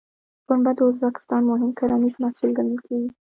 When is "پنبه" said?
0.45-0.71